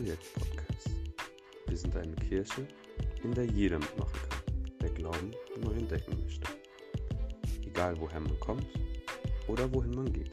Projektpodcast. 0.00 0.88
Wir 1.66 1.76
sind 1.76 1.94
eine 1.94 2.14
Kirche, 2.16 2.66
in 3.22 3.32
der 3.32 3.44
jeder 3.44 3.78
mitmachen 3.78 4.18
kann, 4.30 4.78
der 4.80 4.88
Glauben 4.88 5.30
neu 5.62 5.72
entdecken 5.72 6.18
möchte. 6.24 6.48
Egal 7.66 8.00
woher 8.00 8.20
man 8.20 8.40
kommt 8.40 8.66
oder 9.46 9.70
wohin 9.74 9.90
man 9.90 10.10
geht. 10.10 10.32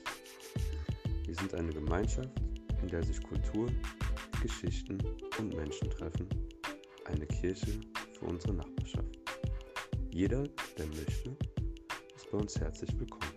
Wir 1.26 1.36
sind 1.36 1.54
eine 1.54 1.74
Gemeinschaft, 1.74 2.30
in 2.82 2.88
der 2.88 3.04
sich 3.04 3.22
Kultur, 3.22 3.68
Geschichten 4.42 5.00
und 5.38 5.54
Menschen 5.54 5.90
treffen. 5.90 6.30
Eine 7.04 7.26
Kirche 7.26 7.82
für 8.18 8.26
unsere 8.26 8.54
Nachbarschaft. 8.54 9.20
Jeder, 10.12 10.44
der 10.78 10.86
möchte, 10.88 11.36
ist 12.16 12.32
bei 12.32 12.38
uns 12.38 12.58
herzlich 12.58 12.98
willkommen. 12.98 13.37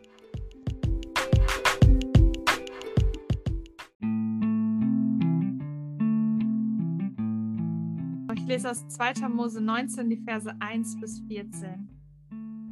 Lese 8.51 8.69
aus 8.69 8.89
2. 8.89 9.29
Mose 9.29 9.61
19 9.61 10.11
die 10.11 10.17
Verse 10.17 10.53
1 10.59 10.99
bis 10.99 11.21
14. 11.29 11.89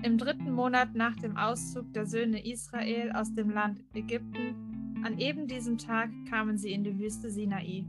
Im 0.02 0.18
dritten 0.18 0.51
Monat 0.51 0.96
nach 0.96 1.14
dem 1.14 1.37
Auszug 1.37 1.92
der 1.92 2.04
Söhne 2.04 2.45
Israel 2.45 3.12
aus 3.12 3.32
dem 3.32 3.51
Land 3.51 3.84
Ägypten, 3.95 4.98
an 5.04 5.20
eben 5.20 5.46
diesem 5.46 5.78
Tag 5.78 6.10
kamen 6.28 6.59
sie 6.59 6.73
in 6.73 6.82
die 6.82 6.98
Wüste 6.98 7.30
Sinai. 7.30 7.84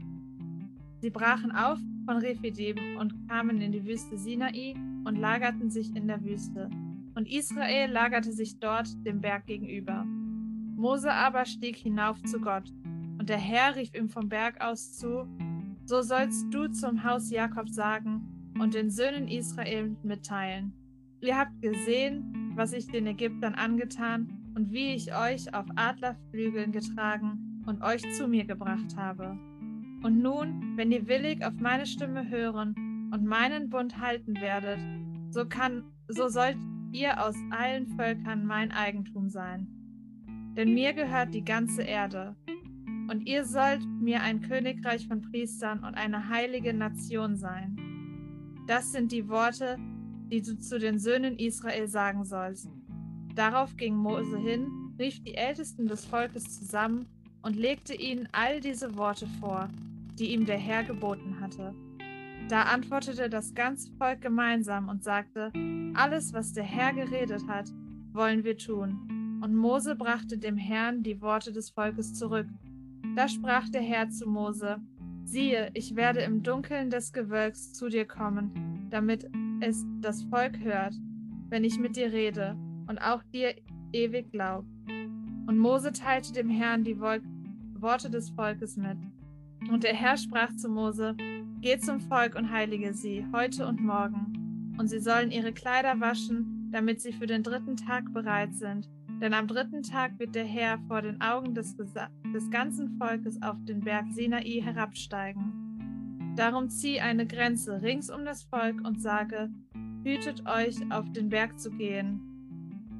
Sie 1.00 1.10
brachen 1.10 1.50
auf 1.50 1.80
von 2.04 2.18
Rephidim 2.18 2.76
und 2.96 3.28
kamen 3.28 3.60
in 3.60 3.72
die 3.72 3.84
Wüste 3.84 4.16
Sinai 4.16 4.76
und 5.04 5.16
lagerten 5.16 5.68
sich 5.68 5.92
in 5.96 6.06
der 6.06 6.22
Wüste. 6.22 6.70
Und 7.16 7.28
Israel 7.28 7.90
lagerte 7.90 8.30
sich 8.30 8.60
dort 8.60 8.86
dem 9.04 9.20
Berg 9.20 9.46
gegenüber. 9.46 10.04
Mose 10.76 11.12
aber 11.12 11.44
stieg 11.44 11.74
hinauf 11.74 12.22
zu 12.22 12.40
Gott. 12.40 12.72
Und 13.18 13.28
der 13.28 13.38
Herr 13.38 13.74
rief 13.74 13.92
ihm 13.96 14.08
vom 14.08 14.28
Berg 14.28 14.60
aus 14.60 14.92
zu, 14.92 15.26
So 15.90 16.02
sollst 16.02 16.54
du 16.54 16.68
zum 16.68 17.02
Haus 17.02 17.32
Jakob 17.32 17.68
sagen 17.68 18.52
und 18.60 18.74
den 18.74 18.90
Söhnen 18.90 19.26
Israel 19.26 19.96
mitteilen. 20.04 20.72
Ihr 21.20 21.36
habt 21.36 21.60
gesehen, 21.60 22.52
was 22.54 22.72
ich 22.72 22.86
den 22.86 23.08
Ägyptern 23.08 23.54
angetan 23.54 24.52
und 24.54 24.70
wie 24.70 24.94
ich 24.94 25.12
euch 25.12 25.52
auf 25.52 25.66
Adlerflügeln 25.74 26.70
getragen 26.70 27.64
und 27.66 27.82
euch 27.82 28.02
zu 28.12 28.28
mir 28.28 28.44
gebracht 28.44 28.96
habe. 28.96 29.36
Und 30.04 30.22
nun, 30.22 30.76
wenn 30.76 30.92
ihr 30.92 31.08
willig 31.08 31.44
auf 31.44 31.54
meine 31.54 31.86
Stimme 31.86 32.30
hören 32.30 33.10
und 33.12 33.24
meinen 33.24 33.68
Bund 33.68 33.98
halten 33.98 34.36
werdet, 34.36 34.78
so 35.30 35.44
kann, 35.44 35.82
so 36.06 36.28
sollt 36.28 36.58
ihr 36.92 37.20
aus 37.20 37.34
allen 37.50 37.88
Völkern 37.96 38.46
mein 38.46 38.70
Eigentum 38.70 39.28
sein. 39.28 39.66
Denn 40.56 40.72
mir 40.72 40.92
gehört 40.92 41.34
die 41.34 41.44
ganze 41.44 41.82
Erde. 41.82 42.36
Und 43.10 43.26
ihr 43.26 43.44
sollt 43.44 43.84
mir 44.00 44.22
ein 44.22 44.40
Königreich 44.40 45.08
von 45.08 45.20
Priestern 45.20 45.80
und 45.80 45.96
eine 45.96 46.28
heilige 46.28 46.72
Nation 46.72 47.36
sein. 47.36 47.76
Das 48.68 48.92
sind 48.92 49.10
die 49.10 49.28
Worte, 49.28 49.78
die 50.30 50.40
du 50.40 50.56
zu 50.56 50.78
den 50.78 51.00
Söhnen 51.00 51.36
Israel 51.36 51.88
sagen 51.88 52.24
sollst. 52.24 52.68
Darauf 53.34 53.76
ging 53.76 53.96
Mose 53.96 54.38
hin, 54.38 54.94
rief 54.96 55.20
die 55.24 55.34
Ältesten 55.34 55.86
des 55.86 56.04
Volkes 56.04 56.60
zusammen 56.60 57.06
und 57.42 57.56
legte 57.56 57.94
ihnen 57.94 58.28
all 58.30 58.60
diese 58.60 58.96
Worte 58.96 59.26
vor, 59.40 59.68
die 60.16 60.32
ihm 60.32 60.46
der 60.46 60.58
Herr 60.58 60.84
geboten 60.84 61.40
hatte. 61.40 61.74
Da 62.48 62.62
antwortete 62.62 63.28
das 63.28 63.54
ganze 63.54 63.90
Volk 63.94 64.20
gemeinsam 64.20 64.88
und 64.88 65.02
sagte, 65.02 65.52
alles, 65.94 66.32
was 66.32 66.52
der 66.52 66.64
Herr 66.64 66.92
geredet 66.92 67.42
hat, 67.48 67.72
wollen 68.12 68.44
wir 68.44 68.56
tun. 68.56 69.40
Und 69.42 69.56
Mose 69.56 69.96
brachte 69.96 70.38
dem 70.38 70.56
Herrn 70.56 71.02
die 71.02 71.20
Worte 71.20 71.50
des 71.50 71.70
Volkes 71.70 72.14
zurück. 72.14 72.46
Da 73.20 73.28
sprach 73.28 73.68
der 73.68 73.82
Herr 73.82 74.08
zu 74.08 74.26
Mose, 74.26 74.80
siehe, 75.24 75.70
ich 75.74 75.94
werde 75.94 76.20
im 76.20 76.42
Dunkeln 76.42 76.88
des 76.88 77.12
Gewölks 77.12 77.74
zu 77.74 77.90
dir 77.90 78.06
kommen, 78.06 78.88
damit 78.88 79.28
es 79.60 79.84
das 80.00 80.22
Volk 80.22 80.58
hört, 80.60 80.94
wenn 81.50 81.62
ich 81.62 81.78
mit 81.78 81.96
dir 81.96 82.14
rede, 82.14 82.56
und 82.88 82.96
auch 82.96 83.22
dir 83.24 83.54
ewig 83.92 84.30
glaubt. 84.30 84.66
Und 85.46 85.58
Mose 85.58 85.92
teilte 85.92 86.32
dem 86.32 86.48
Herrn 86.48 86.82
die 86.82 86.98
Worte 86.98 88.08
des 88.08 88.30
Volkes 88.30 88.78
mit. 88.78 88.96
Und 89.70 89.84
der 89.84 89.92
Herr 89.94 90.16
sprach 90.16 90.56
zu 90.56 90.70
Mose, 90.70 91.14
Geh 91.60 91.78
zum 91.78 92.00
Volk 92.00 92.36
und 92.36 92.50
heilige 92.50 92.94
sie, 92.94 93.26
heute 93.34 93.66
und 93.66 93.82
morgen. 93.82 94.74
Und 94.78 94.88
sie 94.88 94.98
sollen 94.98 95.30
ihre 95.30 95.52
Kleider 95.52 96.00
waschen, 96.00 96.70
damit 96.72 97.02
sie 97.02 97.12
für 97.12 97.26
den 97.26 97.42
dritten 97.42 97.76
Tag 97.76 98.14
bereit 98.14 98.54
sind. 98.54 98.88
Denn 99.20 99.34
am 99.34 99.46
dritten 99.46 99.82
Tag 99.82 100.18
wird 100.18 100.34
der 100.34 100.44
Herr 100.46 100.78
vor 100.88 101.02
den 101.02 101.20
Augen 101.20 101.54
des, 101.54 101.76
des 101.76 102.50
ganzen 102.50 102.96
Volkes 102.98 103.40
auf 103.42 103.56
den 103.64 103.80
Berg 103.80 104.06
Sinai 104.12 104.62
herabsteigen. 104.62 106.32
Darum 106.36 106.70
zieh 106.70 107.00
eine 107.00 107.26
Grenze 107.26 107.82
rings 107.82 108.08
um 108.10 108.24
das 108.24 108.44
Volk 108.44 108.80
und 108.86 109.00
sage, 109.00 109.50
hütet 110.04 110.46
euch, 110.48 110.76
auf 110.90 111.10
den 111.12 111.28
Berg 111.28 111.58
zu 111.58 111.70
gehen 111.70 112.20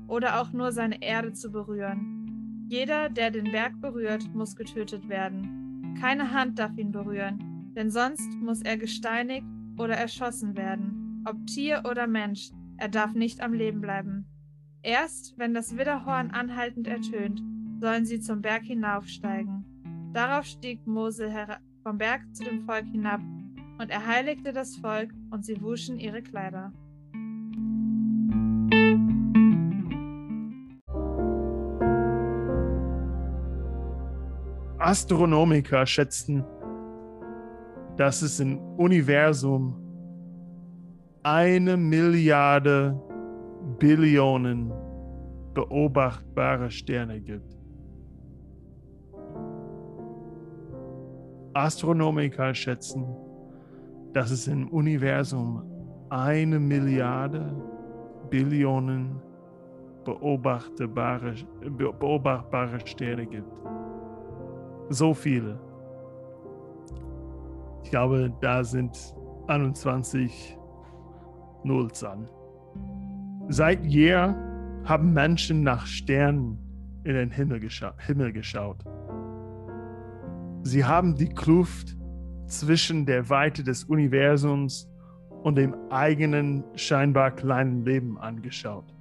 oder 0.09 0.41
auch 0.41 0.53
nur 0.53 0.72
seine 0.72 1.00
Erde 1.03 1.32
zu 1.32 1.50
berühren. 1.50 2.66
Jeder, 2.69 3.09
der 3.09 3.30
den 3.30 3.50
Berg 3.50 3.80
berührt, 3.80 4.34
muss 4.34 4.56
getötet 4.56 5.09
werden. 5.09 5.97
Keine 6.00 6.32
Hand 6.32 6.59
darf 6.59 6.76
ihn 6.76 6.92
berühren, 6.92 7.72
denn 7.75 7.91
sonst 7.91 8.30
muss 8.41 8.62
er 8.62 8.76
gesteinigt 8.76 9.47
oder 9.78 9.94
erschossen 9.94 10.56
werden, 10.56 11.25
ob 11.26 11.47
Tier 11.47 11.82
oder 11.88 12.06
Mensch, 12.06 12.50
er 12.76 12.88
darf 12.88 13.14
nicht 13.14 13.41
am 13.41 13.54
Leben 13.54 13.80
bleiben. 13.80 14.26
Erst 14.82 15.38
wenn 15.38 15.54
das 15.54 15.76
Widderhorn 15.76 16.30
anhaltend 16.30 16.86
ertönt, 16.86 17.42
sollen 17.80 18.04
sie 18.04 18.20
zum 18.20 18.41
Berg 18.41 18.62
hinaufsteigen. 18.62 19.64
Darauf 20.12 20.44
stieg 20.44 20.86
Mose 20.86 21.30
vom 21.82 21.98
Berg 21.98 22.22
zu 22.34 22.44
dem 22.44 22.64
Volk 22.64 22.86
hinab, 22.86 23.20
und 23.78 23.91
er 23.91 24.06
heiligte 24.06 24.52
das 24.52 24.76
Volk, 24.76 25.12
und 25.30 25.44
sie 25.44 25.60
wuschen 25.62 25.98
ihre 25.98 26.22
Kleider. 26.22 26.72
Astronomiker 34.78 35.86
schätzen 35.86 36.44
dass 38.00 38.22
es 38.22 38.41
im 38.41 38.58
Universum 38.78 39.76
eine 41.22 41.76
Milliarde 41.76 42.98
Billionen 43.78 44.72
beobachtbare 45.54 46.71
Sterne 46.71 47.21
gibt. 47.21 47.59
Astronomiker 51.54 52.54
schätzen, 52.54 53.04
dass 54.12 54.31
es 54.31 54.47
im 54.47 54.69
Universum 54.69 55.62
eine 56.09 56.59
Milliarde 56.59 57.54
Billionen 58.31 59.21
beobachtbare, 60.04 61.34
beobachtbare 61.77 62.87
Sterne 62.87 63.27
gibt. 63.27 63.53
So 64.88 65.12
viele. 65.12 65.59
Ich 67.82 67.91
glaube, 67.91 68.32
da 68.41 68.62
sind 68.62 68.97
21 69.48 70.56
Nulls 71.65 72.04
an. 72.04 72.28
Seit 73.53 73.84
jeher 73.84 74.37
haben 74.84 75.12
Menschen 75.12 75.65
nach 75.65 75.84
Sternen 75.84 76.56
in 77.03 77.15
den 77.15 77.33
Himmel, 77.33 77.59
gescha 77.59 77.94
Himmel 77.99 78.33
geschaut. 78.33 78.84
Sie 80.62 80.84
haben 80.84 81.16
die 81.16 81.31
Kluft 81.31 81.97
zwischen 82.47 83.06
der 83.06 83.28
Weite 83.28 83.65
des 83.65 83.83
Universums 83.83 84.89
und 85.43 85.56
dem 85.56 85.75
eigenen 85.91 86.62
scheinbar 86.77 87.33
kleinen 87.33 87.84
Leben 87.84 88.19
angeschaut. 88.19 88.94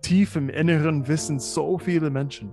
Tief 0.00 0.36
im 0.36 0.48
Inneren 0.48 1.08
wissen 1.08 1.40
so 1.40 1.78
viele 1.78 2.10
Menschen, 2.10 2.52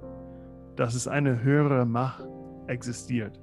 dass 0.75 0.95
es 0.95 1.07
eine 1.07 1.43
höhere 1.43 1.85
Macht 1.85 2.25
existiert. 2.65 3.39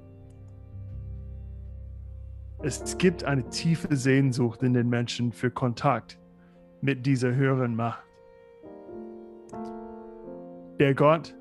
Es 2.61 2.97
gibt 2.97 3.23
eine 3.23 3.47
tiefe 3.49 3.95
Sehnsucht 3.95 4.61
in 4.61 4.73
den 4.73 4.89
Menschen 4.89 5.31
für 5.31 5.51
Kontakt 5.51 6.20
mit 6.81 7.05
dieser 7.05 7.33
höheren 7.33 7.75
Macht. 7.75 8.03
Der 10.79 10.93
Gott, 10.95 11.35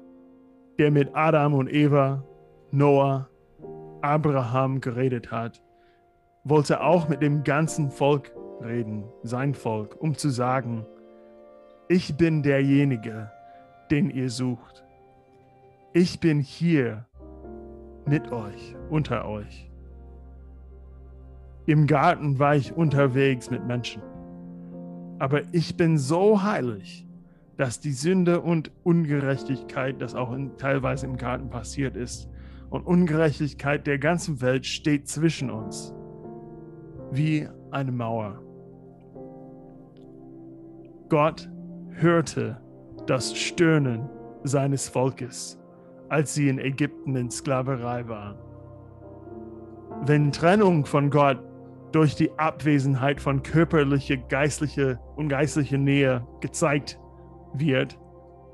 der 0.78 0.90
mit 0.90 1.14
Adam 1.14 1.54
und 1.54 1.72
Eva, 1.72 2.22
Noah, 2.70 3.28
Abraham 4.02 4.80
geredet 4.80 5.30
hat, 5.30 5.62
wollte 6.44 6.82
auch 6.82 7.08
mit 7.08 7.22
dem 7.22 7.44
ganzen 7.44 7.90
Volk 7.90 8.32
reden, 8.62 9.04
sein 9.22 9.54
Volk, 9.54 9.96
um 10.00 10.14
zu 10.14 10.30
sagen, 10.30 10.86
ich 11.88 12.16
bin 12.16 12.42
derjenige, 12.42 13.30
den 13.90 14.10
ihr 14.10 14.30
sucht. 14.30 14.84
Ich 15.92 16.20
bin 16.20 16.38
hier 16.40 17.06
mit 18.06 18.30
euch, 18.30 18.76
unter 18.90 19.26
euch. 19.26 19.70
Im 21.66 21.86
Garten 21.86 22.38
war 22.38 22.54
ich 22.56 22.72
unterwegs 22.72 23.50
mit 23.50 23.66
Menschen. 23.66 24.02
Aber 25.20 25.42
ich 25.52 25.76
bin 25.76 25.98
so 25.98 26.42
heilig, 26.42 27.06
dass 27.58 27.78
die 27.78 27.92
Sünde 27.92 28.40
und 28.40 28.72
Ungerechtigkeit, 28.84 30.00
das 30.00 30.14
auch 30.14 30.32
in, 30.32 30.56
teilweise 30.56 31.04
im 31.04 31.18
Garten 31.18 31.50
passiert 31.50 31.94
ist, 31.94 32.26
und 32.70 32.86
Ungerechtigkeit 32.86 33.86
der 33.86 33.98
ganzen 33.98 34.40
Welt 34.40 34.64
steht 34.64 35.08
zwischen 35.08 35.50
uns, 35.50 35.94
wie 37.10 37.46
eine 37.70 37.92
Mauer. 37.92 38.40
Gott 41.10 41.50
hörte 41.90 42.58
das 43.06 43.36
Stöhnen 43.36 44.08
seines 44.42 44.88
Volkes, 44.88 45.60
als 46.08 46.32
sie 46.32 46.48
in 46.48 46.58
Ägypten 46.58 47.14
in 47.14 47.30
Sklaverei 47.30 48.08
waren. 48.08 48.38
Wenn 50.06 50.32
Trennung 50.32 50.86
von 50.86 51.10
Gott 51.10 51.42
durch 51.92 52.14
die 52.14 52.30
Abwesenheit 52.38 53.20
von 53.20 53.42
körperlicher, 53.42 54.16
geistlicher 54.16 54.98
und 55.16 55.28
geistlicher 55.28 55.78
Nähe 55.78 56.26
gezeigt 56.40 56.98
wird, 57.54 57.98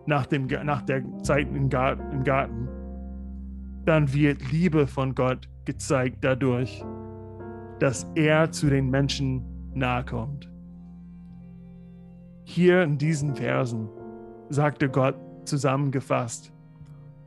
nach, 0.07 0.27
dem, 0.27 0.47
nach 0.47 0.83
der 0.83 1.03
Zeit 1.23 1.49
im 1.49 1.69
Garten, 1.69 2.13
im 2.13 2.25
Garten, 2.25 2.69
dann 3.85 4.13
wird 4.13 4.51
Liebe 4.51 4.87
von 4.87 5.15
Gott 5.15 5.49
gezeigt 5.65 6.19
dadurch, 6.21 6.85
dass 7.79 8.11
er 8.15 8.51
zu 8.51 8.71
den 8.71 8.89
Menschen 8.89 9.45
nahe 9.75 10.05
kommt. 10.05 10.51
Hier 12.45 12.83
in 12.83 12.97
diesen 12.97 13.35
Versen 13.35 13.89
sagte 14.49 14.89
Gott 14.89 15.17
zusammengefasst, 15.45 16.53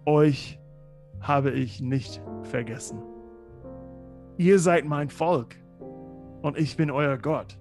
euch 0.05 0.59
habe 1.21 1.51
ich 1.51 1.81
nicht 1.81 2.21
vergessen. 2.43 3.01
Ihr 4.37 4.57
seid 4.57 4.85
mein 4.85 5.09
Volk 5.09 5.57
und 6.41 6.57
ich 6.57 6.77
bin 6.77 6.91
euer 6.91 7.17
Gott. 7.17 7.57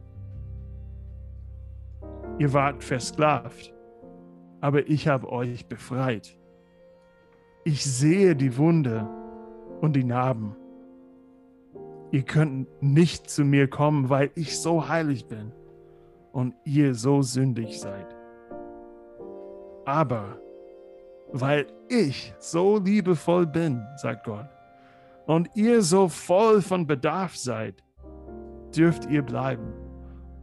Ihr 2.38 2.52
wart 2.52 2.84
versklavt, 2.84 3.74
aber 4.60 4.88
ich 4.88 5.08
habe 5.08 5.30
euch 5.30 5.66
befreit. 5.66 6.38
Ich 7.64 7.84
sehe 7.84 8.36
die 8.36 8.56
Wunde 8.56 9.08
und 9.80 9.94
die 9.94 10.04
Narben. 10.04 10.54
Ihr 12.10 12.22
könnt 12.22 12.68
nicht 12.80 13.28
zu 13.28 13.44
mir 13.44 13.68
kommen, 13.68 14.08
weil 14.08 14.30
ich 14.34 14.58
so 14.58 14.88
heilig 14.88 15.26
bin 15.26 15.52
und 16.32 16.54
ihr 16.64 16.94
so 16.94 17.22
sündig 17.22 17.80
seid. 17.80 18.06
Aber 19.84 20.38
weil 21.32 21.66
ich 21.88 22.34
so 22.38 22.78
liebevoll 22.78 23.46
bin, 23.46 23.84
sagt 23.96 24.24
Gott, 24.24 24.48
und 25.26 25.50
ihr 25.54 25.82
so 25.82 26.08
voll 26.08 26.62
von 26.62 26.86
Bedarf 26.86 27.36
seid, 27.36 27.82
dürft 28.78 29.10
ihr 29.10 29.22
bleiben, 29.22 29.72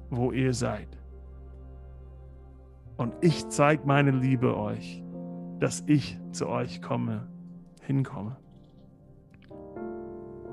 wo 0.09 0.31
ihr 0.31 0.53
seid. 0.53 0.87
Und 2.97 3.15
ich 3.21 3.47
zeige 3.49 3.85
meine 3.85 4.11
Liebe 4.11 4.57
euch, 4.57 5.03
dass 5.59 5.83
ich 5.87 6.19
zu 6.31 6.47
euch 6.47 6.81
komme, 6.81 7.27
hinkomme. 7.81 8.37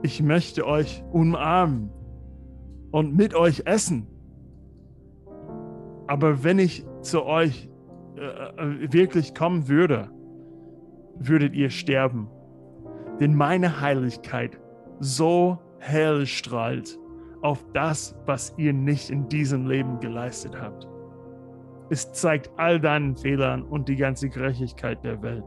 Ich 0.03 0.23
möchte 0.23 0.67
euch 0.67 1.05
umarmen 1.13 1.91
und 2.91 3.15
mit 3.17 3.35
euch 3.35 3.63
essen 3.67 4.07
aber 6.13 6.45
wenn 6.45 6.59
ich 6.59 6.85
zu 7.01 7.25
euch 7.25 7.71
äh, 8.17 8.21
äh, 8.21 8.93
wirklich 8.93 9.35
kommen 9.35 9.67
würde, 9.69 10.11
würdet 11.15 11.55
ihr 11.55 11.71
sterben. 11.71 12.29
Denn 13.19 13.35
meine 13.35 13.81
Heiligkeit 13.81 14.61
so 15.01 15.59
hell 15.79 16.27
strahlt 16.27 16.99
auf 17.43 17.65
das, 17.75 18.17
was 18.27 18.55
ihr 18.57 18.73
nicht 18.73 19.11
in 19.11 19.29
diesem 19.29 19.67
Leben 19.67 20.01
geleistet 20.01 20.59
habt. 20.59 20.89
Es 21.91 22.13
zeigt 22.13 22.51
all 22.57 22.81
deinen 22.81 23.17
Fehlern 23.17 23.63
und 23.63 23.89
die 23.89 23.97
ganze 23.97 24.29
Gerechtigkeit 24.29 25.05
der 25.05 25.21
Welt. 25.23 25.45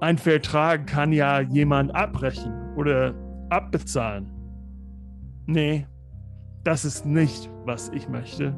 Ein 0.00 0.18
Vertrag 0.18 0.86
kann 0.86 1.12
ja 1.12 1.40
jemand 1.40 1.94
abbrechen 1.94 2.52
oder 2.76 3.14
abbezahlen. 3.50 4.30
Nee, 5.46 5.86
das 6.64 6.84
ist 6.84 7.06
nicht, 7.06 7.50
was 7.64 7.88
ich 7.90 8.08
möchte. 8.08 8.56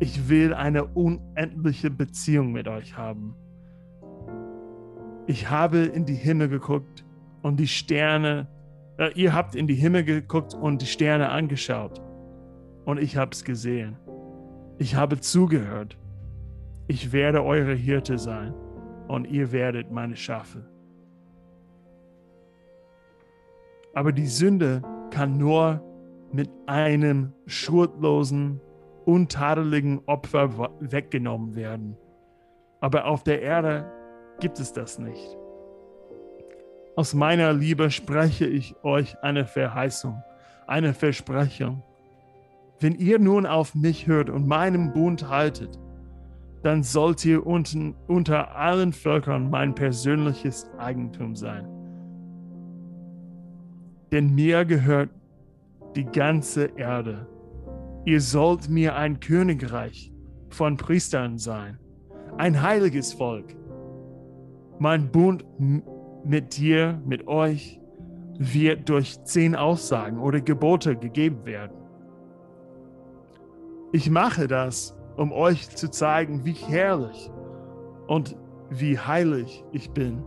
Ich 0.00 0.28
will 0.28 0.52
eine 0.52 0.84
unendliche 0.84 1.90
Beziehung 1.90 2.52
mit 2.52 2.66
euch 2.66 2.96
haben. 2.96 3.36
Ich 5.26 5.48
habe 5.48 5.78
in 5.78 6.06
die 6.06 6.14
Himmel 6.14 6.48
geguckt 6.48 7.04
und 7.42 7.60
die 7.60 7.68
Sterne, 7.68 8.48
äh, 9.00 9.10
ihr 9.14 9.34
habt 9.34 9.54
in 9.54 9.66
die 9.66 9.74
Himmel 9.74 10.04
geguckt 10.04 10.54
und 10.54 10.82
die 10.82 10.86
Sterne 10.86 11.30
angeschaut. 11.30 12.00
Und 12.84 13.00
ich 13.00 13.16
habe 13.16 13.32
es 13.32 13.44
gesehen. 13.44 13.96
Ich 14.78 14.94
habe 14.94 15.20
zugehört. 15.20 15.98
Ich 16.86 17.12
werde 17.12 17.44
eure 17.44 17.74
Hirte 17.74 18.18
sein 18.18 18.54
und 19.08 19.26
ihr 19.26 19.52
werdet 19.52 19.90
meine 19.90 20.16
Schafe. 20.16 20.64
Aber 23.94 24.12
die 24.12 24.26
Sünde 24.26 24.82
kann 25.10 25.36
nur 25.36 25.82
mit 26.32 26.50
einem 26.66 27.32
schuldlosen, 27.46 28.60
untadeligen 29.04 30.00
Opfer 30.06 30.70
weggenommen 30.80 31.56
werden. 31.56 31.96
Aber 32.80 33.06
auf 33.06 33.24
der 33.24 33.42
Erde 33.42 33.90
gibt 34.38 34.60
es 34.60 34.72
das 34.72 34.98
nicht. 34.98 35.39
Aus 36.96 37.14
meiner 37.14 37.52
Liebe 37.52 37.90
spreche 37.90 38.46
ich 38.46 38.74
euch 38.82 39.22
eine 39.22 39.46
Verheißung, 39.46 40.22
eine 40.66 40.92
Versprechung. 40.92 41.82
Wenn 42.80 42.94
ihr 42.96 43.18
nun 43.18 43.46
auf 43.46 43.74
mich 43.74 44.06
hört 44.06 44.30
und 44.30 44.46
meinen 44.46 44.92
Bund 44.92 45.28
haltet, 45.28 45.78
dann 46.62 46.82
sollt 46.82 47.24
ihr 47.24 47.46
unten, 47.46 47.94
unter 48.06 48.56
allen 48.56 48.92
Völkern 48.92 49.50
mein 49.50 49.74
persönliches 49.74 50.68
Eigentum 50.78 51.36
sein. 51.36 51.66
Denn 54.12 54.34
mir 54.34 54.64
gehört 54.64 55.10
die 55.94 56.04
ganze 56.04 56.66
Erde. 56.76 57.26
Ihr 58.04 58.20
sollt 58.20 58.68
mir 58.68 58.96
ein 58.96 59.20
Königreich 59.20 60.12
von 60.48 60.76
Priestern 60.76 61.38
sein, 61.38 61.78
ein 62.36 62.60
heiliges 62.60 63.12
Volk. 63.12 63.54
Mein 64.78 65.10
Bund 65.10 65.44
mit 66.24 66.56
dir, 66.56 67.00
mit 67.04 67.26
euch, 67.26 67.80
wird 68.38 68.88
durch 68.88 69.22
zehn 69.24 69.54
Aussagen 69.54 70.18
oder 70.18 70.40
Gebote 70.40 70.96
gegeben 70.96 71.44
werden. 71.44 71.76
Ich 73.92 74.08
mache 74.10 74.46
das, 74.46 74.96
um 75.16 75.32
euch 75.32 75.68
zu 75.68 75.90
zeigen, 75.90 76.44
wie 76.44 76.52
herrlich 76.52 77.30
und 78.06 78.36
wie 78.70 78.98
heilig 78.98 79.64
ich 79.72 79.90
bin. 79.90 80.22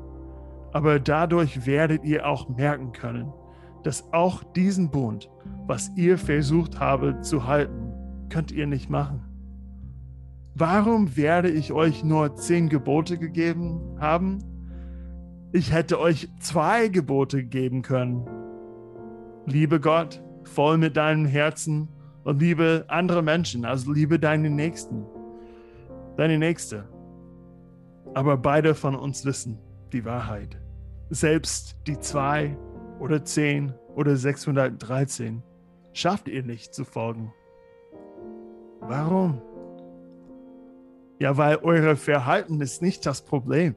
Aber 0.73 0.99
dadurch 0.99 1.65
werdet 1.65 2.03
ihr 2.03 2.27
auch 2.27 2.49
merken 2.49 2.91
können, 2.91 3.31
dass 3.83 4.11
auch 4.13 4.43
diesen 4.43 4.91
Bund, 4.91 5.29
was 5.65 5.91
ihr 5.95 6.17
versucht 6.17 6.79
habe 6.79 7.21
zu 7.21 7.47
halten, 7.47 7.93
könnt 8.29 8.51
ihr 8.51 8.67
nicht 8.67 8.89
machen. 8.89 9.21
Warum 10.55 11.15
werde 11.17 11.49
ich 11.49 11.71
euch 11.71 12.03
nur 12.03 12.35
zehn 12.35 12.69
Gebote 12.69 13.17
gegeben 13.17 13.97
haben? 13.99 14.39
Ich 15.55 15.71
hätte 15.71 15.99
euch 15.99 16.29
zwei 16.39 16.87
Gebote 16.87 17.43
geben 17.43 17.83
können. 17.83 18.27
Liebe 19.45 19.79
Gott 19.79 20.23
voll 20.45 20.79
mit 20.79 20.97
deinem 20.97 21.25
Herzen 21.27 21.89
und 22.23 22.41
liebe 22.41 22.85
andere 22.87 23.21
Menschen, 23.21 23.63
also 23.63 23.91
liebe 23.91 24.17
deine 24.17 24.49
Nächsten, 24.49 25.05
deine 26.17 26.39
Nächste. 26.39 26.89
Aber 28.15 28.35
beide 28.35 28.73
von 28.73 28.95
uns 28.95 29.25
wissen 29.25 29.59
die 29.91 30.03
Wahrheit. 30.05 30.59
Selbst 31.11 31.77
die 31.85 31.99
zwei 31.99 32.57
oder 32.99 33.23
10 33.23 33.75
oder 33.93 34.15
613 34.15 35.43
schafft 35.93 36.29
ihr 36.29 36.41
nicht 36.41 36.73
zu 36.73 36.83
folgen. 36.83 37.31
Warum? 38.79 39.39
Ja, 41.19 41.37
weil 41.37 41.57
euer 41.57 41.95
Verhalten 41.95 42.59
ist 42.59 42.81
nicht 42.81 43.05
das 43.05 43.21
Problem. 43.21 43.75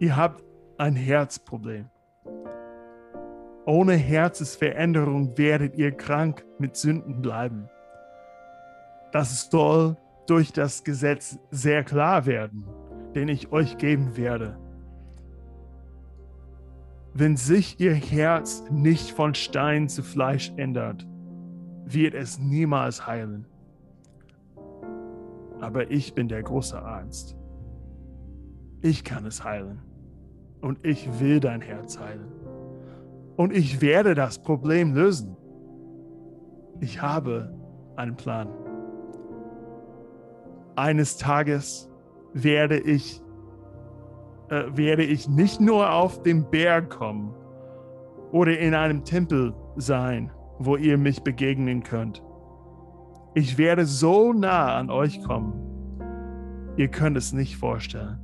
Ihr 0.00 0.16
habt 0.16 0.42
ein 0.78 0.96
Herzproblem. 0.96 1.90
Ohne 3.66 3.92
Herzensveränderung 3.92 5.36
werdet 5.36 5.76
ihr 5.76 5.92
krank 5.92 6.42
mit 6.58 6.74
Sünden 6.74 7.20
bleiben. 7.20 7.68
Das 9.12 9.50
soll 9.50 9.98
durch 10.26 10.54
das 10.54 10.84
Gesetz 10.84 11.38
sehr 11.50 11.84
klar 11.84 12.24
werden, 12.24 12.64
den 13.14 13.28
ich 13.28 13.52
euch 13.52 13.76
geben 13.76 14.16
werde. 14.16 14.58
Wenn 17.12 17.36
sich 17.36 17.78
ihr 17.78 17.92
Herz 17.92 18.64
nicht 18.70 19.10
von 19.10 19.34
Stein 19.34 19.90
zu 19.90 20.02
Fleisch 20.02 20.50
ändert, 20.56 21.06
wird 21.84 22.14
es 22.14 22.38
niemals 22.38 23.06
heilen. 23.06 23.46
Aber 25.60 25.90
ich 25.90 26.14
bin 26.14 26.26
der 26.26 26.42
große 26.42 26.80
Arzt. 26.80 27.36
Ich 28.80 29.04
kann 29.04 29.26
es 29.26 29.44
heilen. 29.44 29.89
Und 30.60 30.84
ich 30.84 31.20
will 31.20 31.40
dein 31.40 31.60
Herz 31.60 31.98
heilen. 31.98 32.32
Und 33.36 33.52
ich 33.52 33.80
werde 33.80 34.14
das 34.14 34.42
Problem 34.42 34.94
lösen. 34.94 35.36
Ich 36.80 37.00
habe 37.00 37.54
einen 37.96 38.16
Plan. 38.16 38.48
Eines 40.76 41.16
Tages 41.16 41.90
werde 42.32 42.78
ich 42.78 43.22
äh, 44.50 44.64
werde 44.76 45.04
ich 45.04 45.28
nicht 45.28 45.60
nur 45.60 45.92
auf 45.92 46.22
den 46.22 46.50
Berg 46.50 46.90
kommen 46.90 47.34
oder 48.32 48.58
in 48.58 48.74
einem 48.74 49.04
Tempel 49.04 49.54
sein, 49.76 50.32
wo 50.58 50.76
ihr 50.76 50.98
mich 50.98 51.22
begegnen 51.22 51.82
könnt. 51.82 52.22
Ich 53.34 53.58
werde 53.58 53.86
so 53.86 54.32
nah 54.32 54.76
an 54.76 54.90
euch 54.90 55.22
kommen. 55.22 55.54
Ihr 56.76 56.88
könnt 56.88 57.16
es 57.16 57.32
nicht 57.32 57.56
vorstellen. 57.56 58.18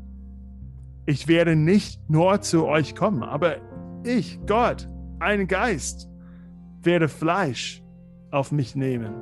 Ich 1.09 1.29
werde 1.29 1.55
nicht 1.55 2.11
nur 2.11 2.41
zu 2.41 2.67
euch 2.67 2.97
kommen, 2.97 3.23
aber 3.23 3.59
ich, 4.05 4.41
Gott, 4.45 4.89
ein 5.21 5.47
Geist, 5.47 6.09
werde 6.83 7.07
Fleisch 7.07 7.81
auf 8.33 8.51
mich 8.51 8.75
nehmen. 8.75 9.15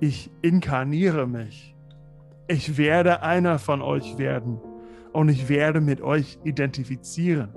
Ich 0.00 0.30
inkarniere 0.40 1.26
mich. 1.26 1.76
Ich 2.48 2.78
werde 2.78 3.22
einer 3.22 3.58
von 3.58 3.82
euch 3.82 4.16
werden 4.16 4.60
und 5.12 5.28
ich 5.28 5.50
werde 5.50 5.82
mit 5.82 6.00
euch 6.00 6.38
identifizieren. 6.42 7.50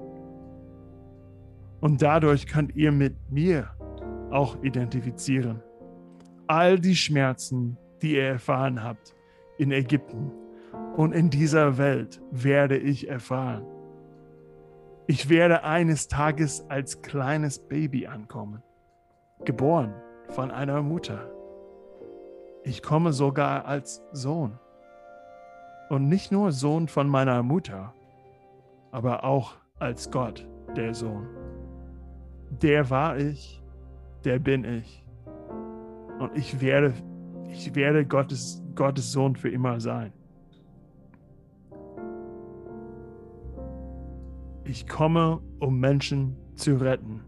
Und 1.79 2.01
dadurch 2.01 2.47
könnt 2.47 2.75
ihr 2.75 2.91
mit 2.91 3.15
mir 3.31 3.69
auch 4.29 4.61
identifizieren. 4.61 5.61
All 6.47 6.79
die 6.79 6.95
Schmerzen, 6.95 7.77
die 8.01 8.15
ihr 8.15 8.23
erfahren 8.23 8.83
habt 8.83 9.15
in 9.57 9.71
Ägypten 9.71 10.31
und 10.99 11.13
in 11.13 11.29
dieser 11.29 11.77
Welt, 11.77 12.21
werde 12.29 12.77
ich 12.77 13.07
erfahren. 13.07 13.65
Ich 15.07 15.29
werde 15.29 15.63
eines 15.63 16.09
Tages 16.09 16.69
als 16.69 17.01
kleines 17.01 17.57
Baby 17.57 18.05
ankommen, 18.05 18.61
geboren 19.45 19.93
von 20.27 20.51
einer 20.51 20.81
Mutter. 20.81 21.31
Ich 22.65 22.83
komme 22.83 23.13
sogar 23.13 23.63
als 23.63 24.03
Sohn. 24.11 24.59
Und 25.89 26.09
nicht 26.09 26.33
nur 26.33 26.51
Sohn 26.51 26.89
von 26.89 27.07
meiner 27.07 27.43
Mutter, 27.43 27.93
aber 28.91 29.23
auch 29.23 29.55
als 29.79 30.11
Gott, 30.11 30.49
der 30.75 30.93
Sohn. 30.93 31.29
Der 32.61 32.89
war 32.89 33.17
ich, 33.17 33.63
der 34.25 34.39
bin 34.39 34.65
ich. 34.65 35.05
Und 36.19 36.35
ich 36.35 36.59
werde, 36.59 36.93
ich 37.49 37.73
werde 37.73 38.05
Gottes, 38.05 38.61
Gottes 38.75 39.13
Sohn 39.13 39.37
für 39.37 39.49
immer 39.49 39.79
sein. 39.79 40.11
Ich 44.69 44.87
komme, 44.87 45.41
um 45.59 45.79
Menschen 45.79 46.35
zu 46.53 46.75
retten. 46.75 47.21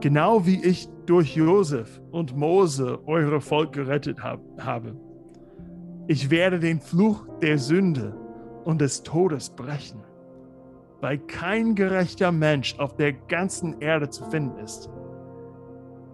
Genau 0.00 0.46
wie 0.46 0.64
ich 0.64 0.88
durch 1.04 1.34
Josef 1.34 2.00
und 2.12 2.36
Mose 2.36 3.00
eure 3.06 3.40
Volk 3.40 3.72
gerettet 3.72 4.22
hab, 4.22 4.40
habe. 4.60 4.94
Ich 6.06 6.30
werde 6.30 6.60
den 6.60 6.80
Fluch 6.80 7.26
der 7.42 7.58
Sünde 7.58 8.14
und 8.64 8.80
des 8.80 9.02
Todes 9.02 9.50
brechen, 9.50 10.04
weil 11.00 11.18
kein 11.18 11.74
gerechter 11.74 12.30
Mensch 12.30 12.78
auf 12.78 12.94
der 12.94 13.14
ganzen 13.14 13.80
Erde 13.80 14.08
zu 14.08 14.24
finden 14.30 14.60
ist, 14.60 14.88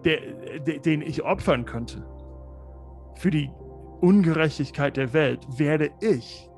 der, 0.05 0.21
der, 0.65 0.79
den 0.79 1.03
ich 1.03 1.21
opfern 1.21 1.65
könnte. 1.65 2.03
Für 3.13 3.29
die 3.29 3.51
Ungerechtigkeit 4.01 4.97
der 4.97 5.13
Welt 5.13 5.45
werde 5.59 5.91
ich 6.01 6.49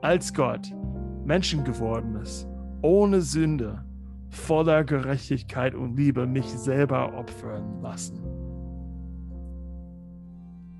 als 0.00 0.32
Gott 0.32 0.72
Menschen 1.26 1.62
gewordenes, 1.62 2.48
ohne 2.82 3.20
Sünde, 3.20 3.84
voller 4.28 4.84
Gerechtigkeit 4.84 5.74
und 5.74 5.96
Liebe 5.96 6.26
mich 6.26 6.46
selber 6.46 7.14
opfern 7.14 7.80
lassen. 7.80 8.20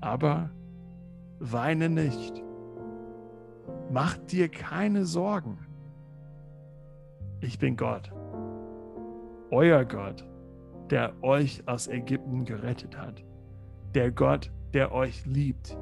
Aber 0.01 0.49
weine 1.39 1.89
nicht. 1.89 2.43
Mach 3.91 4.17
dir 4.17 4.49
keine 4.49 5.05
Sorgen. 5.05 5.57
Ich 7.41 7.59
bin 7.59 7.75
Gott, 7.77 8.11
euer 9.51 9.85
Gott, 9.85 10.25
der 10.89 11.13
euch 11.21 11.67
aus 11.67 11.87
Ägypten 11.87 12.45
gerettet 12.45 12.97
hat, 12.97 13.23
der 13.93 14.11
Gott, 14.11 14.51
der 14.73 14.91
euch 14.93 15.25
liebt. 15.25 15.77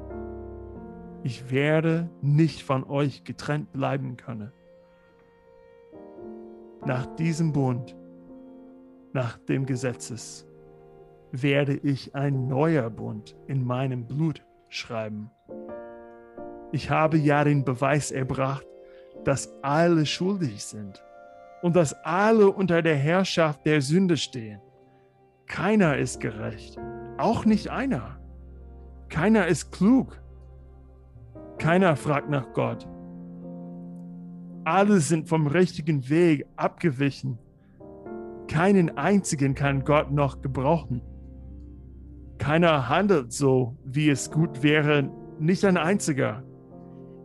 Ich 1.22 1.50
werde 1.50 2.10
nicht 2.20 2.62
von 2.62 2.84
euch 2.84 3.24
getrennt 3.24 3.72
bleiben 3.72 4.16
können. 4.16 4.52
Nach 6.84 7.06
diesem 7.16 7.52
Bund, 7.52 7.96
nach 9.12 9.38
dem 9.38 9.66
Gesetzes, 9.66 10.46
werde 11.30 11.74
ich 11.74 12.14
ein 12.14 12.48
neuer 12.48 12.90
Bund 12.90 13.36
in 13.46 13.64
meinem 13.64 14.06
Blut 14.06 14.44
schreiben. 14.68 15.30
Ich 16.72 16.90
habe 16.90 17.18
ja 17.18 17.44
den 17.44 17.64
Beweis 17.64 18.10
erbracht, 18.10 18.66
dass 19.24 19.52
alle 19.62 20.06
schuldig 20.06 20.64
sind 20.64 21.02
und 21.62 21.76
dass 21.76 21.94
alle 22.04 22.50
unter 22.50 22.82
der 22.82 22.96
Herrschaft 22.96 23.64
der 23.64 23.80
Sünde 23.80 24.16
stehen. 24.16 24.60
Keiner 25.46 25.98
ist 25.98 26.20
gerecht, 26.20 26.78
auch 27.16 27.44
nicht 27.44 27.68
einer. 27.68 28.18
Keiner 29.08 29.46
ist 29.46 29.70
klug. 29.70 30.20
Keiner 31.58 31.94
fragt 31.94 32.28
nach 32.28 32.52
Gott. 32.54 32.88
Alle 34.64 35.00
sind 35.00 35.28
vom 35.28 35.48
richtigen 35.48 36.08
Weg 36.08 36.46
abgewichen. 36.56 37.38
Keinen 38.46 38.96
einzigen 38.96 39.54
kann 39.54 39.84
Gott 39.84 40.12
noch 40.12 40.40
gebrauchen. 40.40 41.02
Keiner 42.38 42.88
handelt 42.88 43.32
so, 43.32 43.76
wie 43.84 44.08
es 44.08 44.30
gut 44.30 44.62
wäre, 44.62 45.10
nicht 45.40 45.64
ein 45.64 45.76
einziger. 45.76 46.44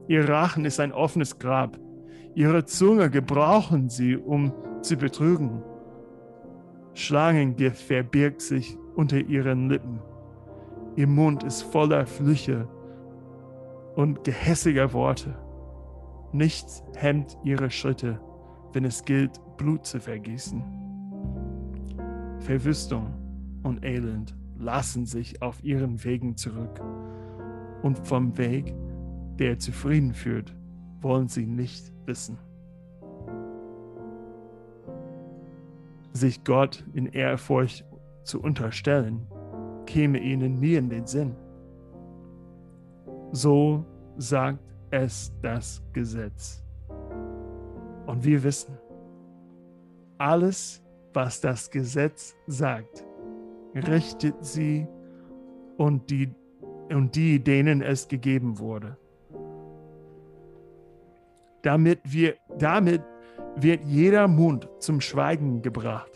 Ihr 0.08 0.28
Rachen 0.28 0.66
ist 0.66 0.80
ein 0.80 0.92
offenes 0.92 1.38
Grab. 1.38 1.80
Ihre 2.34 2.66
Zunge 2.66 3.10
gebrauchen 3.10 3.90
sie, 3.90 4.16
um 4.16 4.54
zu 4.82 4.96
betrügen. 4.96 5.62
Schlangengift 6.94 7.82
verbirgt 7.82 8.42
sich 8.42 8.78
unter 8.96 9.18
ihren 9.18 9.70
Lippen. 9.70 10.00
Ihr 10.96 11.08
Mund 11.08 11.44
ist 11.44 11.62
voller 11.62 12.08
Flüche 12.08 12.68
und 13.96 14.24
gehässiger 14.24 14.94
Worte. 14.94 15.36
Nichts 16.34 16.84
hemmt 16.96 17.38
ihre 17.44 17.70
Schritte, 17.70 18.20
wenn 18.74 18.86
es 18.86 19.04
gilt, 19.06 19.40
Blut 19.58 19.86
zu 19.86 20.00
vergießen. 20.00 20.64
Verwüstung 22.40 23.14
und 23.64 23.84
Elend 23.84 24.36
lassen 24.58 25.06
sich 25.06 25.42
auf 25.42 25.64
ihren 25.64 26.04
Wegen 26.04 26.36
zurück. 26.36 26.82
Und 27.82 27.98
vom 28.08 28.38
Weg, 28.38 28.74
der 29.40 29.60
zufrieden 29.60 30.14
führt, 30.14 30.56
wollen 31.02 31.28
sie 31.28 31.46
nicht 31.46 31.92
wissen. 32.06 32.38
Sich 36.14 36.44
Gott 36.44 36.84
in 36.94 37.06
Ehrfurcht 37.06 37.86
zu 38.24 38.42
unterstellen, 38.42 39.28
käme 39.86 40.20
ihnen 40.20 40.60
nie 40.60 40.76
in 40.76 40.90
den 40.90 41.06
Sinn. 41.06 41.36
So 43.32 43.86
sagt 44.18 44.60
es 44.92 45.32
das 45.42 45.82
Gesetz. 45.94 46.64
Und 48.06 48.24
wir 48.24 48.44
wissen, 48.44 48.78
alles, 50.18 50.84
was 51.14 51.42
das 51.42 51.70
Gesetz 51.70 52.36
sagt, 52.48 53.06
richtet 53.76 54.46
sie 54.46 54.88
und 55.78 56.10
die, 56.10 56.34
und 56.90 57.16
die, 57.16 57.44
denen 57.44 57.82
es 57.82 58.08
gegeben 58.08 58.60
wurde. 58.60 58.98
Damit, 61.62 62.00
wir, 62.04 62.36
damit 62.58 63.02
wird 63.56 63.84
jeder 63.84 64.28
Mund 64.28 64.70
zum 64.80 65.02
Schweigen 65.02 65.62
gebracht. 65.62 66.12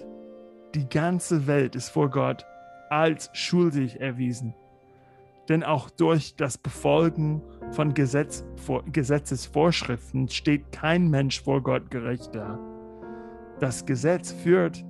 Die 0.75 0.88
ganze 0.88 1.48
Welt 1.48 1.75
ist 1.75 1.90
vor 1.90 2.10
Gott 2.10 2.46
als 2.90 3.30
schuldig 3.34 4.00
erwiesen. 4.00 4.54
Denn 5.51 5.63
auch 5.65 5.89
durch 5.89 6.38
das 6.38 6.58
Befolgen 6.58 7.41
von 7.72 7.93
Gesetz, 7.93 8.46
vor, 8.55 8.86
Gesetzesvorschriften 8.89 10.29
steht 10.29 10.72
kein 10.72 11.10
Mensch 11.10 11.41
vor 11.41 11.62
Gott 11.62 11.91
gerecht 11.91 12.34
da. 12.34 12.58
Das 13.60 13.86
Gesetz 13.86 14.31
führt 14.31 14.86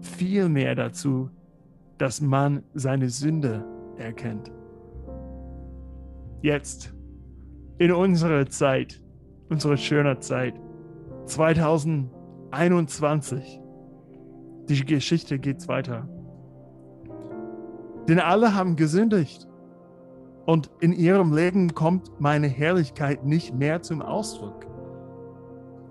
vielmehr 0.00 0.74
dazu, 0.74 1.28
dass 1.98 2.22
man 2.22 2.62
seine 2.72 3.10
Sünde 3.10 3.66
erkennt. 3.98 4.50
Jetzt, 6.40 6.94
in 7.76 7.92
unserer 7.92 8.46
Zeit, 8.46 9.02
unsere 9.50 9.76
schöne 9.76 10.20
Zeit, 10.20 10.54
2021, 11.26 13.60
die 14.70 14.86
Geschichte 14.86 15.38
geht 15.38 15.68
weiter. 15.68 16.08
Denn 18.08 18.20
alle 18.20 18.54
haben 18.54 18.74
gesündigt 18.74 19.47
und 20.48 20.70
in 20.80 20.94
ihrem 20.94 21.34
Leben 21.34 21.74
kommt 21.74 22.22
meine 22.22 22.46
Herrlichkeit 22.46 23.22
nicht 23.22 23.54
mehr 23.54 23.82
zum 23.82 24.00
Ausdruck. 24.00 24.64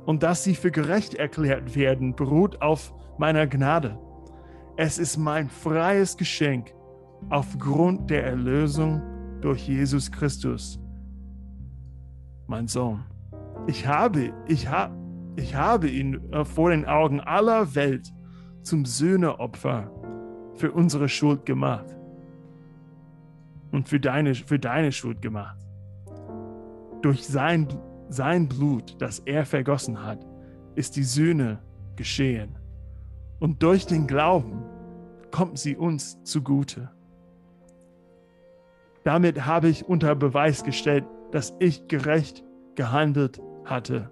Und 0.08 0.24
dass 0.24 0.44
sie 0.44 0.56
für 0.56 0.72
gerecht 0.72 1.14
erklärt 1.14 1.76
werden, 1.76 2.16
beruht 2.16 2.60
auf 2.60 2.92
meiner 3.20 3.46
Gnade. 3.46 4.00
Es 4.76 4.98
ist 4.98 5.16
mein 5.16 5.48
freies 5.48 6.18
Geschenk 6.18 6.74
aufgrund 7.30 8.10
der 8.10 8.26
Erlösung 8.26 9.00
durch 9.42 9.68
Jesus 9.68 10.12
Christus, 10.12 10.80
mein 12.48 12.68
Sohn. 12.68 13.06
Ich 13.68 13.86
habe, 13.86 14.34
ich 14.48 14.68
habe, 14.68 14.96
ich 15.36 15.54
habe 15.54 15.88
ihn 15.88 16.34
äh, 16.34 16.44
vor 16.44 16.72
den 16.72 16.86
Augen 16.86 17.20
aller 17.20 17.76
Welt 17.76 18.12
zum 18.64 18.86
Sühneopfer 18.86 19.92
für 20.56 20.72
unsere 20.72 21.10
Schuld 21.10 21.46
gemacht. 21.46 21.96
Und 23.78 23.88
für 23.88 24.00
deine, 24.00 24.34
für 24.34 24.58
deine 24.58 24.92
Schuld 24.92 25.22
gemacht. 25.22 25.60
Durch 27.04 27.28
sein, 27.28 27.68
sein 28.10 28.50
Blut, 28.50 29.00
das 29.00 29.20
er 29.20 29.46
vergossen 29.46 30.04
hat, 30.04 30.26
ist 30.74 30.96
die 30.96 31.04
Sühne 31.04 31.60
geschehen. 31.96 32.58
Und 33.40 33.62
durch 33.62 33.86
den 33.86 34.08
Glauben 34.08 34.64
kommt 35.30 35.60
sie 35.60 35.76
uns 35.76 36.24
zugute. 36.24 36.90
Damit 39.04 39.46
habe 39.46 39.68
ich 39.70 39.86
unter 39.86 40.16
Beweis 40.16 40.64
gestellt, 40.64 41.06
dass 41.32 41.56
ich 41.60 41.88
gerecht 41.88 42.44
gehandelt 42.74 43.40
hatte, 43.64 44.10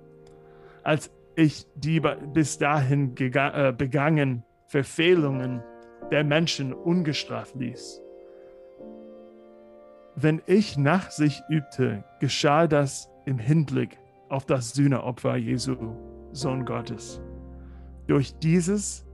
als 0.84 1.10
ich 1.36 1.66
die 1.74 2.00
bis 2.00 2.60
dahin 2.60 3.16
äh, 3.18 3.74
begangen 3.76 4.44
Verfehlungen 4.68 5.64
der 6.12 6.24
Menschen 6.24 6.72
ungestraft 6.72 7.56
ließ. 7.56 8.05
Wenn 10.18 10.42
ich 10.46 10.78
Nachsicht 10.78 11.44
übte, 11.50 12.06
geschah 12.22 12.68
das 12.68 13.10
im 13.26 13.38
Hinblick 13.38 14.00
auf 14.30 14.46
das 14.46 14.72
Sühneopfer 14.72 15.36
Jesu, 15.36 15.76
Sohn 16.32 16.64
Gottes. 16.64 17.22
Durch 18.08 18.40
dieses 18.40 19.06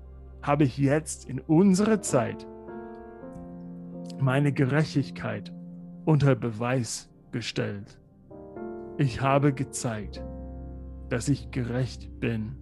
habe 0.43 0.63
ich 0.63 0.77
jetzt 0.77 1.27
in 1.27 1.39
unserer 1.39 2.01
Zeit 2.01 2.45
meine 4.19 4.51
Gerechtigkeit 4.51 5.51
unter 6.05 6.35
Beweis 6.35 7.09
gestellt. 7.31 7.99
Ich 8.97 9.21
habe 9.21 9.53
gezeigt, 9.53 10.23
dass 11.09 11.29
ich 11.29 11.49
gerecht 11.49 12.19
bin, 12.19 12.55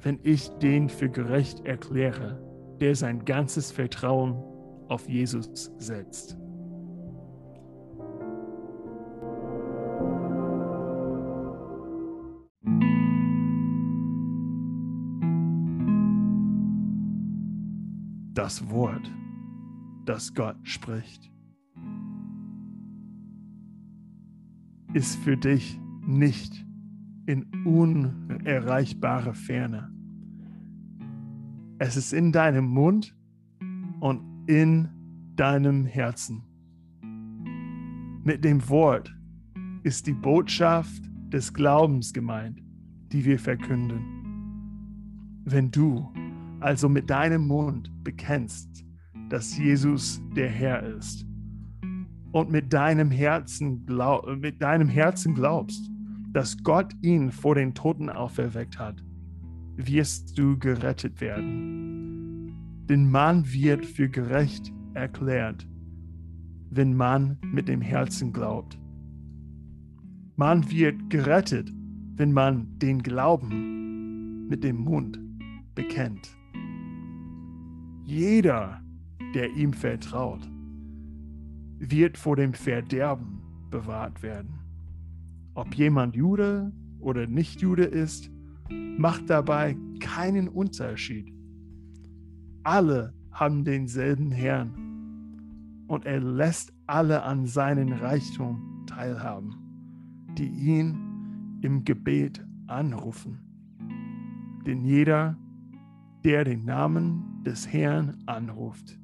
wenn 0.00 0.18
ich 0.24 0.48
den 0.58 0.88
für 0.88 1.08
gerecht 1.08 1.64
erkläre, 1.64 2.42
der 2.80 2.96
sein 2.96 3.24
ganzes 3.24 3.70
Vertrauen 3.70 4.42
auf 4.88 5.08
Jesus 5.08 5.70
setzt. 5.78 6.41
Das 18.34 18.70
Wort, 18.70 19.12
das 20.06 20.32
Gott 20.32 20.56
spricht, 20.62 21.30
ist 24.94 25.16
für 25.16 25.36
dich 25.36 25.78
nicht 26.06 26.66
in 27.26 27.44
unerreichbare 27.66 29.34
Ferne. 29.34 29.92
Es 31.78 31.98
ist 31.98 32.14
in 32.14 32.32
deinem 32.32 32.64
Mund 32.64 33.14
und 34.00 34.22
in 34.46 34.88
deinem 35.36 35.84
Herzen. 35.84 36.42
Mit 38.24 38.44
dem 38.44 38.66
Wort 38.70 39.14
ist 39.82 40.06
die 40.06 40.14
Botschaft 40.14 41.02
des 41.28 41.52
Glaubens 41.52 42.14
gemeint, 42.14 42.62
die 43.12 43.26
wir 43.26 43.38
verkünden. 43.38 44.00
Wenn 45.44 45.70
du 45.70 46.10
also 46.62 46.88
mit 46.88 47.10
deinem 47.10 47.46
Mund 47.46 47.90
bekennst, 48.04 48.84
dass 49.28 49.56
Jesus 49.56 50.20
der 50.36 50.48
Herr 50.48 50.82
ist 50.82 51.26
und 52.32 52.50
mit 52.50 52.72
deinem 52.72 53.10
Herzen, 53.10 53.84
glaub, 53.86 54.26
mit 54.38 54.60
deinem 54.62 54.88
Herzen 54.88 55.34
glaubst, 55.34 55.90
dass 56.32 56.56
Gott 56.62 56.92
ihn 57.02 57.30
vor 57.30 57.54
den 57.54 57.74
Toten 57.74 58.08
auferweckt 58.08 58.78
hat, 58.78 59.02
wirst 59.76 60.38
du 60.38 60.58
gerettet 60.58 61.20
werden. 61.20 62.54
Denn 62.88 63.10
man 63.10 63.50
wird 63.52 63.84
für 63.84 64.08
gerecht 64.08 64.72
erklärt, 64.94 65.66
wenn 66.70 66.94
man 66.94 67.38
mit 67.42 67.68
dem 67.68 67.80
Herzen 67.80 68.32
glaubt. 68.32 68.78
Man 70.36 70.70
wird 70.70 71.10
gerettet, 71.10 71.72
wenn 72.16 72.32
man 72.32 72.78
den 72.78 73.02
Glauben 73.02 74.48
mit 74.48 74.64
dem 74.64 74.76
Mund 74.76 75.20
bekennt. 75.74 76.30
Jeder, 78.12 78.82
der 79.34 79.54
ihm 79.54 79.72
vertraut, 79.72 80.46
wird 81.78 82.18
vor 82.18 82.36
dem 82.36 82.52
Verderben 82.52 83.40
bewahrt 83.70 84.22
werden. 84.22 84.58
Ob 85.54 85.74
jemand 85.74 86.14
Jude 86.14 86.74
oder 87.00 87.26
nicht 87.26 87.62
Jude 87.62 87.84
ist, 87.84 88.30
macht 88.98 89.30
dabei 89.30 89.78
keinen 89.98 90.48
Unterschied. 90.48 91.32
Alle 92.64 93.14
haben 93.30 93.64
denselben 93.64 94.30
Herrn 94.30 95.86
und 95.86 96.04
er 96.04 96.20
lässt 96.20 96.70
alle 96.86 97.22
an 97.22 97.46
seinen 97.46 97.94
Reichtum 97.94 98.84
teilhaben, 98.86 99.54
die 100.36 100.50
ihn 100.50 101.58
im 101.62 101.82
Gebet 101.82 102.46
anrufen. 102.66 103.38
Denn 104.66 104.84
jeder, 104.84 105.38
der 106.24 106.44
den 106.44 106.64
Namen 106.64 107.42
des 107.44 107.72
Herrn 107.72 108.16
anruft, 108.26 108.98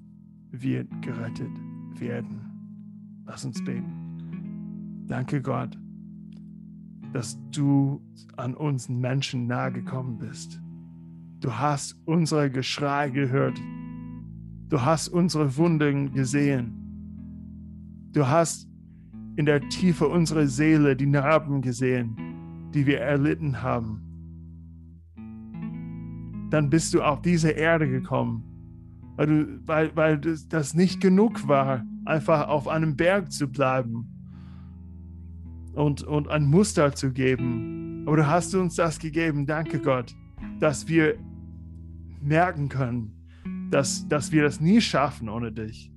wird 0.51 0.89
gerettet 1.03 1.53
werden. 1.99 2.41
Lass 3.27 3.45
uns 3.45 3.63
beten. 3.65 5.05
Danke 5.07 5.43
Gott 5.43 5.77
dass 7.13 7.39
du 7.51 8.01
an 8.37 8.55
uns 8.55 8.89
Menschen 8.89 9.47
nahe 9.47 9.73
gekommen 9.73 10.19
bist. 10.19 10.61
Du 11.41 11.53
hast 11.53 11.97
unsere 12.05 12.51
Geschrei 12.51 13.09
gehört. 13.11 13.59
Du 14.69 14.83
hast 14.83 15.09
unsere 15.09 15.57
Wunden 15.57 16.13
gesehen. 16.13 16.75
Du 18.13 18.27
hast 18.27 18.69
in 19.37 19.47
der 19.47 19.67
Tiefe 19.69 20.07
unserer 20.09 20.47
Seele 20.47 20.97
die 20.97 21.07
Narben 21.07 21.63
gesehen, 21.63 22.17
die 22.75 22.87
wir 22.87 23.01
erlitten 23.01 23.63
haben. 23.63 24.03
Dann 26.51 26.71
bist 26.71 26.95
du 26.95 27.03
auf 27.03 27.23
diese 27.23 27.51
Erde 27.51 27.89
gekommen, 27.89 28.45
weil, 29.17 29.27
du, 29.27 29.61
weil, 29.67 29.97
weil 29.97 30.19
das 30.19 30.75
nicht 30.75 31.01
genug 31.01 31.47
war, 31.49 31.85
einfach 32.05 32.49
auf 32.49 32.69
einem 32.69 32.97
Berg 32.97 33.33
zu 33.33 33.49
bleiben 33.49 34.07
und, 35.75 36.03
und 36.03 36.29
ein 36.29 36.47
Muster 36.47 36.93
zu 36.93 37.13
geben. 37.13 38.05
Aber 38.07 38.17
du 38.17 38.27
hast 38.27 38.55
uns 38.55 38.77
das 38.77 38.99
gegeben, 38.99 39.47
danke 39.47 39.81
Gott, 39.81 40.15
dass 40.61 40.89
wir 40.89 41.17
merken 42.21 42.69
können, 42.69 43.13
dass, 43.71 44.09
dass 44.09 44.33
wir 44.33 44.43
das 44.43 44.61
nie 44.61 44.81
schaffen 44.81 45.29
ohne 45.29 45.53
dich. 45.53 45.93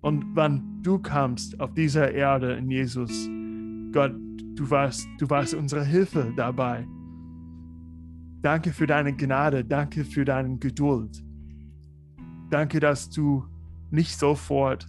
Und 0.00 0.24
wann 0.34 0.82
du 0.82 0.98
kamst 0.98 1.58
auf 1.60 1.72
dieser 1.72 2.12
Erde 2.12 2.52
in 2.54 2.70
Jesus, 2.70 3.28
Gott, 3.92 4.12
du 4.54 4.68
warst, 4.68 5.08
du 5.18 5.30
warst 5.30 5.54
unsere 5.54 5.84
Hilfe 5.84 6.32
dabei. 6.36 6.86
Danke 8.44 8.74
für 8.74 8.86
deine 8.86 9.14
Gnade, 9.14 9.64
danke 9.64 10.04
für 10.04 10.26
deine 10.26 10.58
Geduld. 10.58 11.24
Danke, 12.50 12.78
dass 12.78 13.08
du 13.08 13.46
nicht 13.90 14.18
sofort 14.18 14.86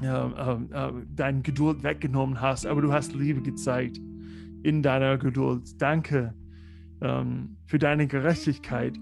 äh, 0.00 0.06
äh, 0.06 0.92
deine 1.12 1.42
Geduld 1.42 1.82
weggenommen 1.82 2.40
hast, 2.40 2.66
aber 2.66 2.80
du 2.80 2.92
hast 2.92 3.16
Liebe 3.16 3.42
gezeigt 3.42 4.00
in 4.62 4.80
deiner 4.80 5.18
Geduld. 5.18 5.82
Danke 5.82 6.34
ähm, 7.00 7.56
für 7.66 7.80
deine 7.80 8.06
Gerechtigkeit, 8.06 8.96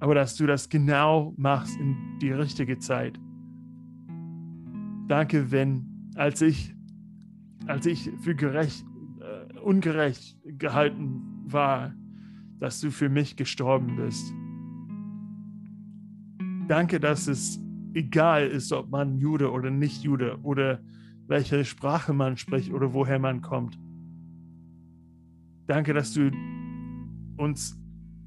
aber 0.00 0.16
dass 0.16 0.34
du 0.34 0.44
das 0.48 0.68
genau 0.68 1.34
machst 1.36 1.78
in 1.78 1.96
die 2.20 2.32
richtige 2.32 2.80
Zeit. 2.80 3.16
Danke, 5.06 5.52
wenn 5.52 5.86
als 6.16 6.42
ich 6.42 6.74
als 7.68 7.86
ich 7.86 8.10
für 8.22 8.34
gerecht 8.34 8.84
äh, 9.20 9.56
ungerecht 9.60 10.36
gehalten 10.58 11.22
war, 11.46 11.94
dass 12.58 12.80
du 12.80 12.90
für 12.90 13.08
mich 13.08 13.36
gestorben 13.36 13.96
bist. 13.96 14.32
Danke, 16.68 16.98
dass 16.98 17.28
es 17.28 17.60
egal 17.94 18.46
ist, 18.46 18.72
ob 18.72 18.90
man 18.90 19.18
Jude 19.18 19.50
oder 19.50 19.70
nicht 19.70 20.02
Jude 20.02 20.38
oder 20.42 20.80
welche 21.26 21.64
Sprache 21.64 22.12
man 22.12 22.36
spricht 22.36 22.72
oder 22.72 22.92
woher 22.92 23.18
man 23.18 23.40
kommt. 23.40 23.78
Danke, 25.66 25.94
dass 25.94 26.12
du 26.12 26.30
uns 27.36 27.78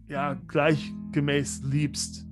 ja 0.07 0.33
gleichgemäß 0.47 1.63
liebst 1.63 2.27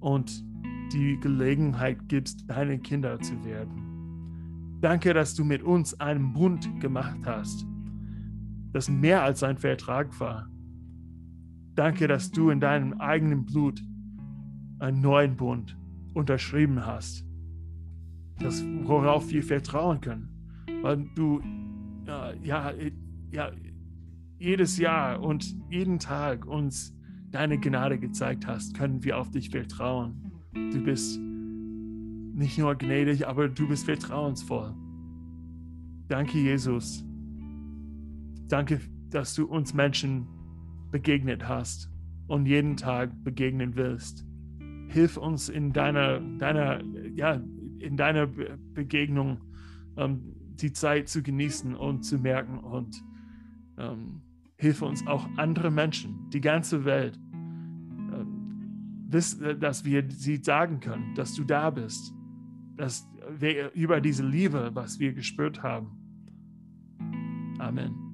und 0.00 0.44
die 0.92 1.18
Gelegenheit 1.20 2.08
gibst, 2.08 2.48
deine 2.48 2.78
Kinder 2.78 3.20
zu 3.20 3.42
werden. 3.44 4.78
Danke, 4.80 5.14
dass 5.14 5.34
du 5.34 5.44
mit 5.44 5.62
uns 5.62 5.98
einen 5.98 6.32
Bund 6.32 6.80
gemacht 6.80 7.18
hast, 7.24 7.66
das 8.72 8.88
mehr 8.88 9.22
als 9.22 9.42
ein 9.42 9.58
Vertrag 9.58 10.18
war. 10.20 10.48
Danke, 11.74 12.06
dass 12.06 12.30
du 12.30 12.50
in 12.50 12.60
deinem 12.60 12.94
eigenen 12.94 13.44
Blut 13.44 13.82
einen 14.78 15.00
neuen 15.00 15.36
Bund 15.36 15.76
unterschrieben 16.14 16.84
hast. 16.84 17.24
Das, 18.38 18.64
worauf 18.82 19.30
wir 19.30 19.42
vertrauen 19.42 20.00
können. 20.00 20.28
Weil 20.82 21.08
du 21.14 21.40
ja, 22.42 22.72
ja, 23.32 23.52
jedes 24.38 24.78
Jahr 24.78 25.20
und 25.20 25.56
jeden 25.70 25.98
Tag 25.98 26.46
uns 26.46 26.94
deine 27.30 27.58
Gnade 27.58 27.98
gezeigt 27.98 28.46
hast, 28.46 28.76
können 28.76 29.02
wir 29.02 29.18
auf 29.18 29.30
dich 29.30 29.50
vertrauen. 29.50 30.32
Du 30.52 30.82
bist 30.82 31.18
nicht 31.18 32.58
nur 32.58 32.74
gnädig, 32.74 33.26
aber 33.26 33.48
du 33.48 33.68
bist 33.68 33.84
vertrauensvoll. 33.84 34.74
Danke, 36.08 36.38
Jesus. 36.38 37.04
Danke, 38.48 38.80
dass 39.10 39.34
du 39.34 39.46
uns 39.46 39.72
Menschen 39.72 40.26
begegnet 40.94 41.48
hast 41.48 41.90
und 42.28 42.46
jeden 42.46 42.76
Tag 42.76 43.10
begegnen 43.24 43.74
willst. 43.74 44.24
Hilf 44.86 45.16
uns 45.16 45.48
in 45.48 45.72
deiner, 45.72 46.20
deiner, 46.38 46.84
ja, 47.16 47.42
in 47.80 47.96
deiner 47.96 48.28
Begegnung 48.28 49.40
ähm, 49.96 50.36
die 50.54 50.72
Zeit 50.72 51.08
zu 51.08 51.20
genießen 51.20 51.74
und 51.74 52.04
zu 52.04 52.16
merken 52.20 52.58
und 52.60 53.02
ähm, 53.76 54.22
hilfe 54.56 54.84
uns 54.84 55.04
auch 55.08 55.28
andere 55.36 55.72
Menschen, 55.72 56.30
die 56.32 56.40
ganze 56.40 56.84
Welt, 56.84 57.18
ähm, 57.32 59.08
bis, 59.10 59.40
dass 59.58 59.84
wir 59.84 60.08
sie 60.08 60.36
sagen 60.36 60.78
können, 60.78 61.12
dass 61.16 61.34
du 61.34 61.42
da 61.42 61.70
bist, 61.70 62.14
dass 62.76 63.04
wir 63.36 63.72
über 63.72 64.00
diese 64.00 64.24
Liebe, 64.24 64.70
was 64.74 65.00
wir 65.00 65.12
gespürt 65.12 65.60
haben. 65.60 65.88
Amen. 67.58 68.04